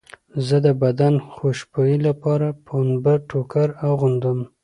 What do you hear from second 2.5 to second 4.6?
پنبه ټوکر اغوندم.